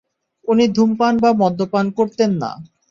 [0.47, 2.51] উনি ধূমপান বা মদ্যপান করতেন না।